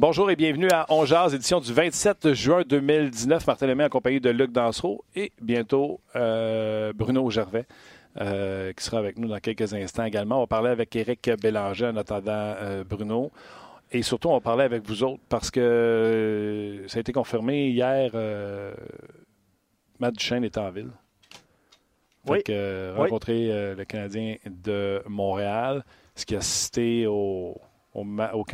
Bonjour 0.00 0.30
et 0.30 0.36
bienvenue 0.36 0.70
à 0.70 0.86
On 0.90 1.04
Jazz, 1.04 1.34
édition 1.34 1.58
du 1.58 1.72
27 1.72 2.32
juin 2.32 2.62
2019. 2.64 3.44
Martin 3.44 3.66
Lemay 3.66 3.88
en 3.92 3.98
de 3.98 4.30
Luc 4.30 4.52
Dansereau 4.52 5.04
et 5.16 5.32
bientôt 5.42 6.00
euh, 6.14 6.92
Bruno 6.92 7.28
Gervais. 7.30 7.66
Euh, 8.20 8.72
qui 8.74 8.84
sera 8.84 9.00
avec 9.00 9.18
nous 9.18 9.26
dans 9.26 9.40
quelques 9.40 9.74
instants 9.74 10.04
également. 10.04 10.36
On 10.36 10.42
va 10.42 10.46
parler 10.46 10.70
avec 10.70 10.94
Éric 10.94 11.28
Bélanger 11.42 11.86
en 11.86 11.96
attendant 11.96 12.30
euh, 12.30 12.84
Bruno. 12.84 13.32
Et 13.90 14.02
surtout, 14.02 14.28
on 14.28 14.34
va 14.34 14.40
parler 14.40 14.62
avec 14.62 14.86
vous 14.86 15.02
autres 15.02 15.22
parce 15.28 15.50
que 15.50 16.84
ça 16.86 16.98
a 16.98 17.00
été 17.00 17.10
confirmé 17.10 17.66
hier. 17.66 18.12
Matt 19.98 20.14
Duchesne 20.14 20.44
est 20.44 20.58
en 20.58 20.70
ville. 20.70 20.92
Oui. 22.24 22.38
rencontrer 22.94 23.74
le 23.74 23.84
Canadien 23.84 24.36
de 24.46 25.02
Montréal, 25.08 25.84
ce 26.14 26.24
qui 26.24 26.36
a 26.36 26.40
cité 26.40 27.08
au, 27.08 27.60
au, 27.94 28.06
au 28.34 28.44